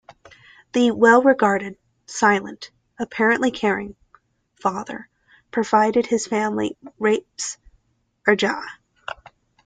[0.73, 3.95] The well regarded, silent, apparently caring,
[4.55, 5.07] father
[5.51, 7.59] providing for his family rapes
[8.27, 8.63] Jin-a.